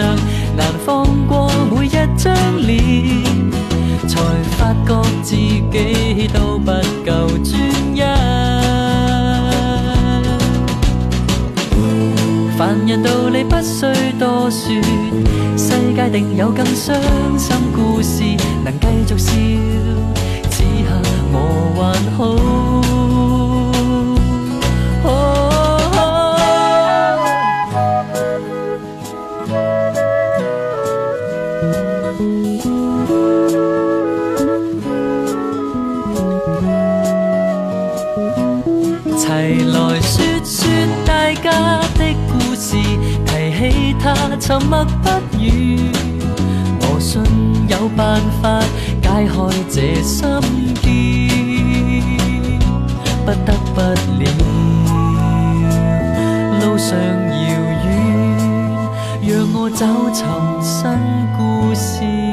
[0.01, 3.25] 难放过每一张脸
[4.09, 4.21] 才
[4.57, 6.73] 发觉自己都不
[7.05, 7.55] 够专
[7.95, 8.03] 一。
[12.57, 13.87] 凡人道理不需
[14.19, 14.75] 多说
[15.57, 16.97] 世界定有更伤
[17.37, 18.23] 心故事
[18.65, 19.25] 能继续笑
[20.51, 20.91] 此刻
[21.33, 22.84] 我还好。
[44.47, 45.91] 沉默不语，
[46.83, 47.23] 我信
[47.67, 48.61] 有办法
[49.01, 49.35] 解开
[49.71, 50.29] 这心
[50.83, 50.87] 结，
[53.25, 53.81] 不得不
[54.21, 54.27] 了，
[56.61, 57.49] 路上遥
[57.87, 57.89] 远，
[59.23, 60.23] 让我找寻
[60.61, 60.93] 新
[61.39, 62.24] 故事。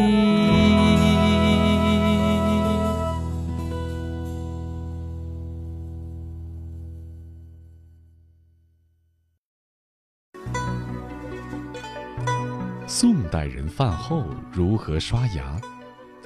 [13.72, 15.59] 饭后如何刷牙？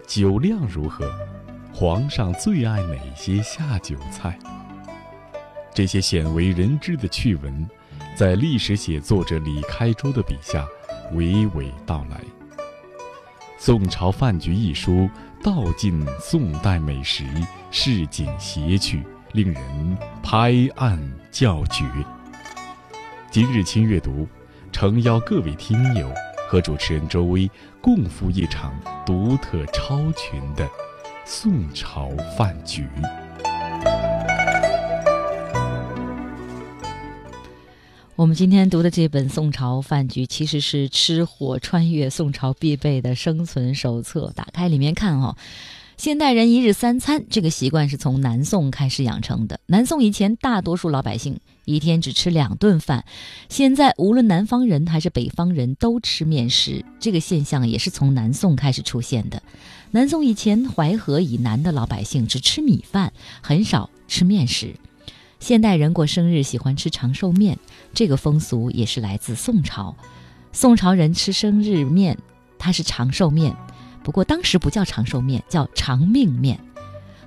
[0.08, 1.10] 酒量如何？
[1.72, 4.38] 皇上最爱哪些下酒菜？
[5.74, 7.70] 这些鲜为人知的趣闻，
[8.16, 10.66] 在历史写作者李开周的笔下
[11.14, 12.18] 娓娓道来。
[13.58, 15.10] 《宋朝饭局》一书
[15.44, 17.26] 道尽宋代美食，
[17.72, 21.00] 市井邪趣，令人拍案
[21.32, 21.86] 叫绝。
[23.30, 24.28] 今日清阅读，
[24.72, 26.12] 诚邀各位听友。
[26.48, 27.50] 和主持人周薇
[27.82, 28.74] 共赴一场
[29.06, 30.68] 独特超群的
[31.26, 32.88] 宋朝饭局。
[38.16, 44.32] 我们今天读的这本《宋朝饭局》，其实是吃货穿越宋朝必备的生存手册。
[44.36, 45.36] 打开里面看哦。
[45.98, 49.60] 现代人一日三餐这个习惯是从南宋开始养成的。
[49.68, 53.06] 南宋以前，大多数老百姓一天只吃两顿饭，
[53.48, 59.42] 现在无论南方人还是北方人都吃面食，这个现象也是从南宋开始出现的。
[59.92, 64.76] 南宋以前，淮河以南的老百姓只吃米饭，很少吃面食。
[65.40, 67.58] 现代人过生日喜欢吃长寿面，
[67.94, 69.96] 这个风俗也是来自宋朝。
[70.52, 72.18] 宋朝人吃生日面，
[72.60, 73.56] 它是长寿面。
[74.06, 76.60] 不过当时不叫长寿面，叫长命面。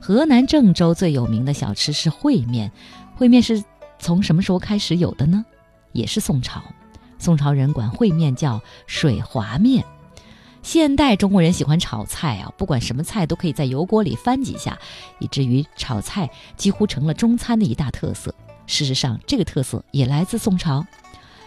[0.00, 2.70] 河南郑州最有名的小吃是烩面，
[3.18, 3.64] 烩面是
[3.98, 5.44] 从什么时候开始有的呢？
[5.90, 6.62] 也是宋朝。
[7.18, 9.84] 宋朝人管烩面叫水滑面。
[10.62, 14.78] 现代中国人喜欢炒菜啊，不管什么菜都可以在油锅里翻几下，
[15.18, 18.32] 以至于炒菜几乎成了中餐的一大特色。
[18.68, 20.86] 事实上，这个特色也来自宋朝。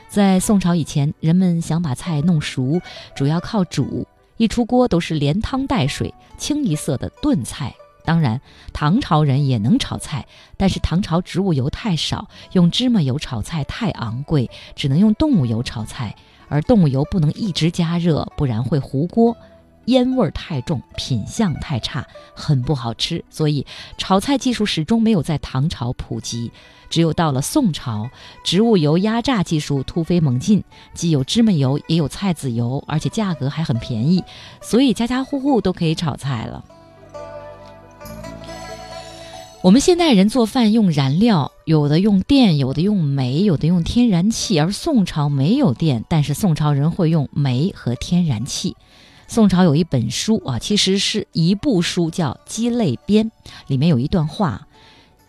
[0.09, 2.81] 在宋朝以前，人们想把菜弄熟，
[3.15, 4.05] 主要靠煮。
[4.41, 7.75] 一出锅都是连汤带水、清一色的炖菜。
[8.03, 8.41] 当然，
[8.73, 10.25] 唐朝人也能炒菜，
[10.57, 16.15] 但是唐朝植物油太少，用芝麻油炒菜太昂贵，只能用动物油炒菜。
[16.47, 19.37] 而动物油不能一直加热，不然会糊锅，
[19.85, 23.23] 烟味太重，品相太差，很不好吃。
[23.29, 23.65] 所以，
[23.97, 26.51] 炒菜技术始终没有在唐朝普及。
[26.89, 28.09] 只有到了宋朝，
[28.43, 30.61] 植物油压榨技术突飞猛进，
[30.93, 34.21] 既有芝麻油，也有菜籽油，而且价格还很便宜，
[34.61, 36.65] 所以家家户户都可以炒菜了。
[39.61, 48.75] 我们现代人做饭用燃料，有的用电，有的用煤，有的用天然气，而宋朝没有电，但是宋朝人会用煤和天然气。
[49.31, 53.31] 宋朝有一本书啊，其实是一部书，叫《鸡肋编》，
[53.67, 54.67] 里面有一段话：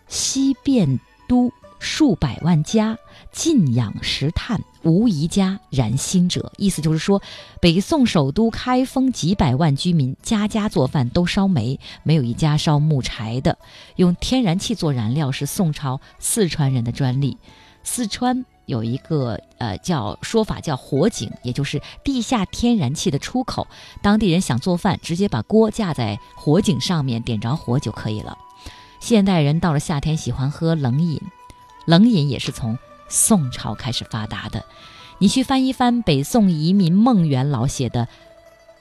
[0.09, 0.99] 西汴。
[1.25, 1.49] 都
[1.79, 2.97] 数百万家，
[3.31, 6.51] 尽养石炭，无一家燃薪者。
[6.57, 7.21] 意思就是说，
[7.61, 13.57] 北宋首都开封几百万居民，家家做饭都烧煤，没有一家烧木柴的。
[13.95, 17.37] 用天然气做燃料是宋朝四川人的专利。
[17.85, 23.67] 四川有一个呃叫说法叫火井，也就是地下天然气的出口。
[24.01, 28.37] 当地人想做饭，直接把锅架在火井上面，点着火就可以了。
[28.99, 31.19] 现代人到了夏天喜欢喝冷饮，
[31.85, 32.77] 冷饮也是从
[33.09, 34.63] 宋朝开始发达的。
[35.19, 38.05] 你去翻一翻北宋移民孟元老写的《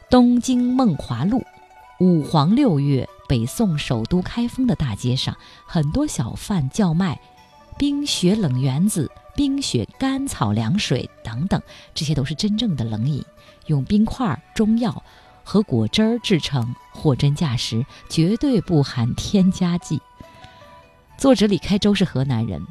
[0.09, 1.41] 东京梦华录》，
[2.05, 7.21] 五黄六月，北宋首都开封的大街上，很多小贩叫卖
[7.79, 11.61] 冰雪冷圆子、冰雪甘草凉水等等，
[11.95, 13.25] 这些都是真正的冷饮，
[13.67, 15.03] 用冰块、中药。
[15.45, 20.01] 和果汁儿制成，货真价实，绝对不含添加剂。
[21.19, 22.65] 作者李开周是河南人，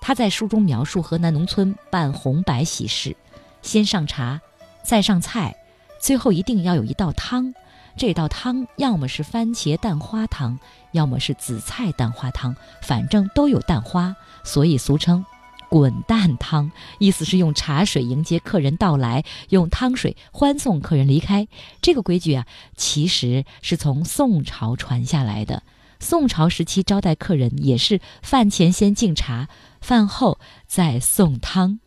[0.00, 3.16] 他在书中描述河南农村办红白喜事，
[3.62, 4.40] 先上茶，
[4.82, 5.56] 再上菜，
[6.00, 7.54] 最后一定要有一道汤。
[7.96, 10.58] 这道汤要么是番茄蛋花汤，
[10.90, 15.24] 要么是紫菜蛋花汤，反正都有蛋花，所以俗称
[15.70, 21.46] 滚蛋汤，意思是用茶水迎接客人到来，用汤水欢送客人离开。
[21.80, 22.44] 这个规矩啊，
[22.76, 25.62] 其实是从宋朝传下来的。
[26.00, 29.48] 宋朝时期招待客人也是饭前先敬茶，
[29.80, 31.78] 饭后再送汤。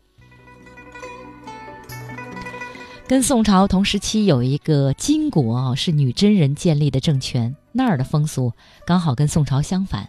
[3.06, 8.54] 跟宋朝同时期有一个金国，是女真人建立的政权，那儿的风俗
[8.86, 10.08] 刚好跟宋朝相反。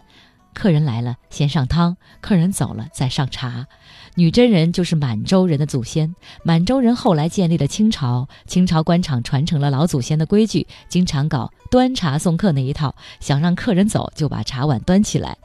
[0.56, 3.66] 客人来了先上汤，客人走了再上茶。
[4.14, 12.94] 女真人就是满洲人的祖先，满洲人后来建立了清朝，清朝官场传承了老祖先的规矩，经常搞端茶送客那一套。
[13.20, 15.36] 想让客人走，就把茶碗端起来，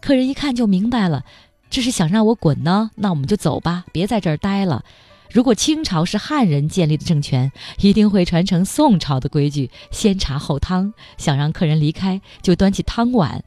[0.00, 1.24] 客人一看就明白了，
[1.68, 4.84] 这是想让我滚呢，那我们就走吧，别在这儿待了。
[5.32, 7.50] 如果清朝是汉人建立的政权，
[7.80, 10.94] 一定会传承宋朝的规矩，先茶后汤。
[11.18, 13.42] 想让客人离开，就端起汤碗。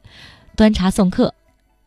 [0.56, 1.34] 端茶送客，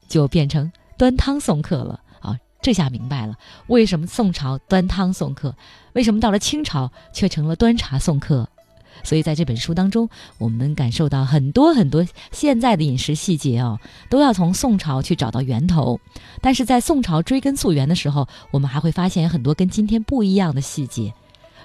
[0.07, 2.37] 就变成端汤送客了啊！
[2.61, 3.35] 这下明白了，
[3.67, 5.55] 为什么宋朝端汤送客，
[5.93, 8.49] 为什么到了清朝却成了端茶送客？
[9.03, 15.99] 所以在这本书当中，我们能感受到很多很多现在的饮食细节哦，都要从宋朝去找到源头。
[16.41, 21.13] 但是在宋朝追根溯源的时候，我们还会发现很多跟今天不一样的细节。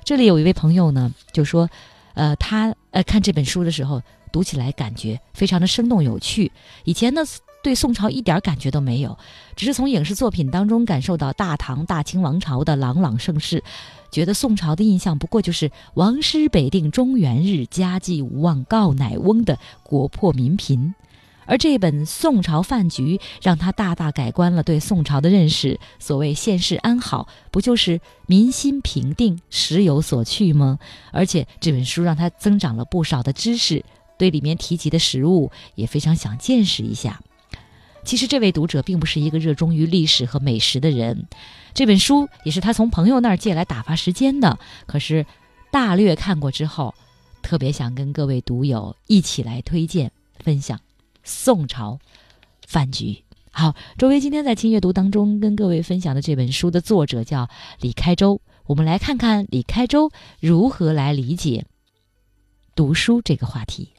[0.05, 1.69] 这里有一位朋友呢，就说，
[2.15, 4.01] 呃，他呃看这本书的时候。
[4.33, 6.51] 读起来感觉非常的生动有趣。
[6.85, 7.23] 以前呢，
[7.63, 9.17] 对宋朝一点感觉都没有，
[9.55, 13.63] 只是从影视作品当中感受到大唐大清王朝的朗朗盛世，
[14.11, 20.95] 觉得宋朝的印象不过就是王师北定中原日，家祭无忘告乃翁的国破民贫。
[21.45, 25.79] 而这本《宋朝饭局》让他大大改观了对宋朝的认识。
[25.99, 30.79] 所谓现世安好，不就是民心平定，时有所去吗？
[31.11, 33.85] 而且这本书让他增长了不少的知识。
[34.23, 37.21] 对里面提及的食物也非常想见识一下。
[38.05, 41.27] 其实这位读者并不是一个热衷于历史和美食的人，
[41.75, 44.61] 这本书也是他从朋友那儿借来打发时间的。
[44.87, 45.27] 可是
[45.73, 46.95] 大略看过之后，
[47.43, 50.79] 特别想跟各位读友一起来推荐分享
[51.25, 51.99] 《宋朝
[52.65, 53.07] 饭局》。
[53.51, 57.49] 好，周薇今天在轻阅读当中跟各位分享的这本书的作者叫
[57.81, 61.65] 李开周，我们来看看李开周如何来理解
[62.75, 63.92] 读书这个话题。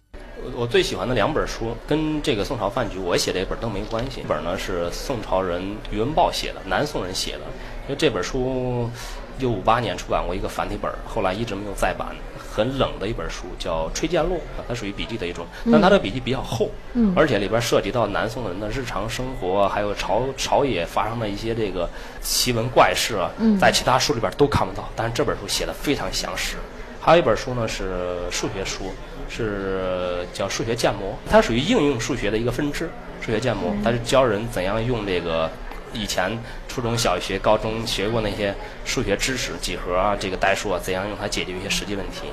[0.55, 4.21] 我最喜欢的两本书跟这个宋朝饭局我写的一本都没关系。
[4.21, 7.41] 一本呢是宋朝人余文豹写的，南宋人写的。
[7.87, 8.89] 因为这本书，
[9.37, 12.15] 一九五八年出版过一个繁体本，后来一直没有再版。
[12.55, 14.35] 很冷的一本书，叫《吹剑录》，
[14.67, 21.89] 它属于笔记的一种，但它的笔记比较厚，嗯，而且里边涉及到南宋人的日常生活，还有朝朝野发生的一些这个
[22.21, 26.57] 奇闻怪事啊，在其他书里边都看不到，但是这本书写的非常详实。
[27.03, 28.91] 还有一本书呢是数学书。
[29.29, 32.87] 是叫数学建模，它属于应用数学的一个分支。
[33.19, 35.49] 数学建模，它是教人怎样用这个
[35.91, 36.37] 以前
[36.67, 38.53] 初中小学、高中学过那些
[38.85, 42.27] 数学知识，几何啊，这个代数啊，怎样用它解决一些实际问题，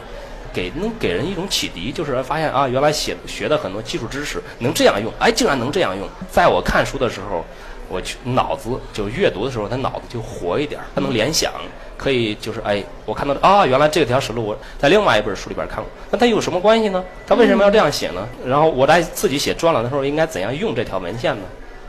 [0.53, 6.07] 给能给人一种启迪，就是发现啊，原来写学的很多基础知识能这样用，哎，竟然能这样用。
[6.31, 7.47] 在我看书的时候。
[7.91, 11.53] 我去脑子就阅读的时候，他脑子就活一点，他能联想，
[11.97, 17.05] 可以就是哎，我看到啊，原来这条史路我在另外一本书里边看过，那它有什么关系呢？
[17.27, 18.27] 它为什么要这样写呢？
[18.47, 21.43] 然后我在自己写专栏的时候应该怎样用这条文献呢？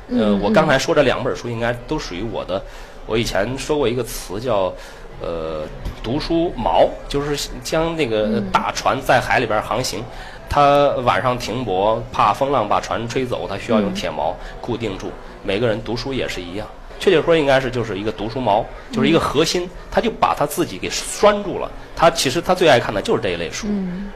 [0.09, 2.61] 呃，我刚才说这两本书应该都属于我的，
[3.05, 4.73] 我以前说过一个词叫
[5.21, 5.61] 呃
[6.03, 10.03] 读书锚，就是将那个大船在海里边航行，
[10.51, 15.09] 它晚上停泊，怕风浪把船吹走，他需要用铁锚固定住。
[15.45, 16.67] 每个人读书也是一样，
[16.99, 21.71] 确切说应该是就是一个读书锚，就是一个核心，他就把他自己给拴住了。
[21.95, 23.65] 他其实他最爱看的就是这一类书，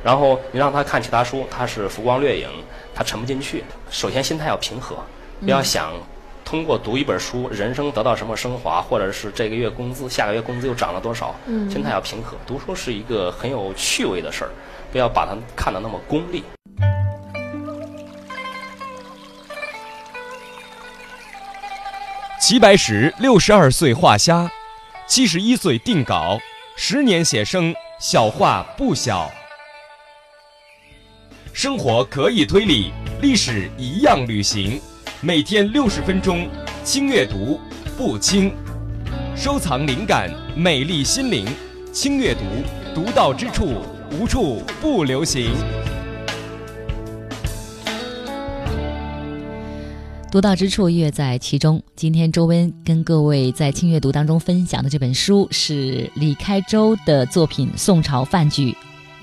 [0.04, 2.50] 然后你让他看其他书，他是浮光掠影，
[2.94, 3.64] 他沉不进去。
[3.90, 4.98] 首先心态要平和，
[5.40, 5.94] 不要想
[6.44, 11.34] 通过读一本书人生得到什么升华，或者是这个月工资下个月工资又涨了多少。
[11.72, 14.50] 心态要平和，读书是一个很有趣味的事儿，
[14.96, 16.42] 不要把它看得那么功利。
[22.40, 24.50] 齐白石六十二岁画虾，
[25.06, 26.40] 七十一岁定稿，
[26.78, 29.30] 十年写生，小画不小。
[31.52, 34.80] 生活可以推理，历史一样旅行。
[35.20, 36.48] 每天六十分钟，
[36.86, 37.60] 轻阅读，
[37.98, 38.56] 不轻。
[39.36, 41.46] 收藏灵感，美丽心灵。
[41.92, 42.42] 轻阅读，
[42.94, 43.82] 独到之处，
[44.18, 45.52] 无处不流行。
[50.32, 51.82] 独到之处，乐在其中。
[51.98, 58.74] 今天周温跟各位在轻阅读当中分享的这本书是李开周的作品《宋朝饭局：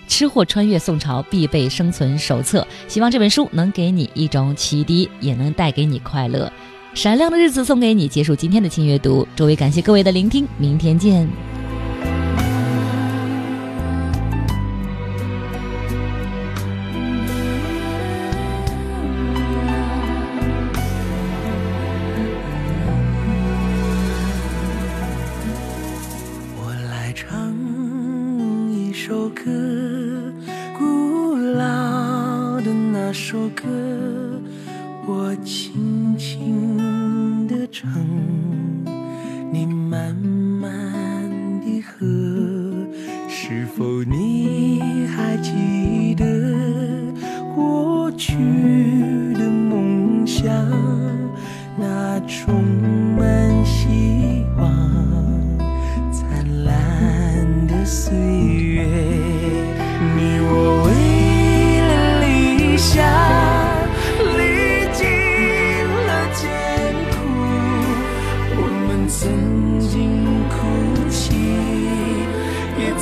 [0.09, 2.61] 吃货穿越宋朝必备生存手册》。
[2.87, 6.53] 希望这本书能给你一种启迪，也能带给你快乐。
[6.95, 9.27] 闪亮的日子送给你，结束今天的轻阅读。
[9.35, 11.27] 周围感谢各位的聆听，明天见。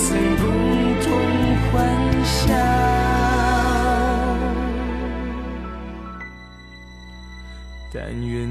[0.08, 0.44] 曾共
[1.02, 1.08] 同
[1.70, 2.54] 欢笑。
[7.92, 8.49] 但愿。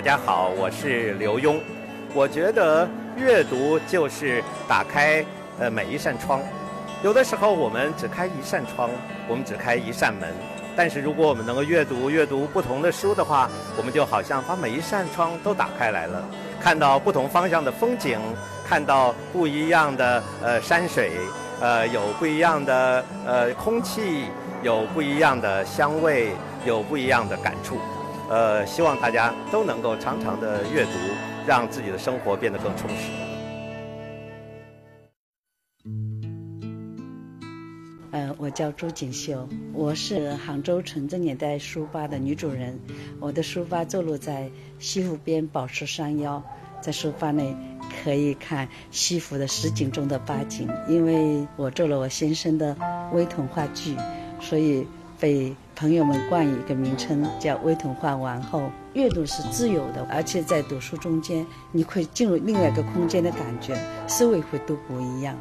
[0.00, 1.60] 大家好，我是刘墉。
[2.14, 2.88] 我觉得
[3.18, 5.22] 阅读就是打开
[5.58, 6.40] 呃每一扇窗。
[7.02, 8.88] 有的时候我们只开一扇窗，
[9.28, 10.26] 我们只开一扇门。
[10.74, 16.24] 但是如果我们能够阅读阅读不同的书的话，我们就好像把每一扇窗都打开来了，
[16.58, 18.18] 看到不同方向的风景，
[18.66, 21.12] 看到不一样的呃山水，
[21.60, 24.24] 呃有不一样的呃空气，
[24.62, 26.30] 有不一样的香味，
[26.64, 27.78] 有不一样的感触。
[28.30, 30.92] 呃，希望大家都能够常常的阅读，
[31.48, 33.10] 让自己的生活变得更充实。
[38.12, 42.78] 呃，我叫朱锦绣，我是杭州纯正年代书吧的女主人。
[43.18, 46.40] 我的书吧坐落在西湖边宝石山腰，
[46.80, 47.56] 在书吧内
[48.04, 50.68] 可以看西湖的实景中的八景。
[50.88, 52.76] 因为我做了我先生的
[53.12, 53.96] 微童话剧，
[54.40, 54.86] 所以
[55.20, 55.54] 被。
[55.76, 58.70] 朋友们冠以一个名称叫“微童话王后”。
[58.92, 63.74] 阅读是自由的，而且在读书中间，你会进入另外一个空间的感觉，
[64.06, 65.34] 思维会都不一样。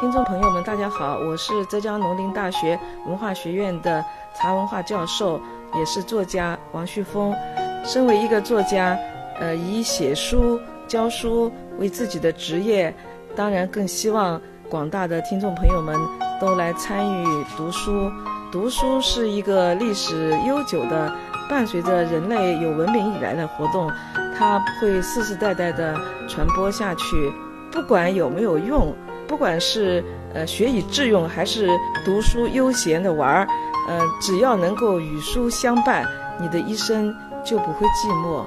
[0.00, 4.02] 听众朋友们，大家好，我是浙江农林大学文化学院的
[4.34, 5.38] 茶文化教授，
[5.74, 7.36] 也是作家王旭峰。
[7.84, 8.98] 身为一个作家，
[9.38, 12.94] 呃，以写书、教书为自己的职业，
[13.36, 14.40] 当然更希望。
[14.70, 15.94] 广大的听众朋友们
[16.40, 18.10] 都来参与读书，
[18.50, 21.12] 读书是一个历史悠久的、
[21.46, 23.90] 伴随着人类有文明以来的活动。
[24.34, 25.94] 它会世世代代的
[26.26, 27.30] 传播下去。
[27.70, 28.94] 不管有没有用，
[29.28, 30.02] 不管是
[30.32, 31.68] 呃学以致用，还是
[32.02, 33.48] 读书悠闲的玩儿，
[33.90, 36.08] 呃，只要能够与书相伴，
[36.40, 37.14] 你的一生
[37.44, 38.42] 就不会寂寞，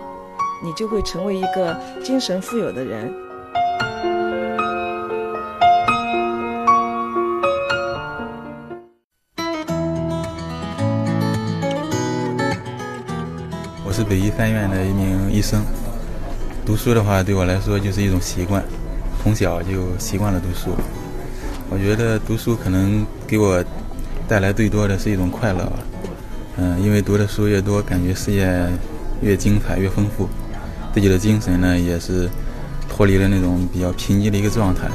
[0.63, 3.13] 你就会成为一个精神富有的人。
[13.95, 15.63] 是北医三院的一名医生。
[16.65, 18.61] 读书的话，对我来说就是一种习惯，
[19.23, 20.75] 从小就习惯了读书。
[21.69, 23.63] 我觉得读书可能给我
[24.27, 25.79] 带来最多的是一种快乐吧。
[26.57, 28.67] 嗯，因为读的书越多，感觉世界
[29.21, 30.27] 越精彩、越丰富，
[30.93, 32.29] 自己的精神呢也是
[32.89, 34.89] 脱离了那种比较贫瘠的一个状态。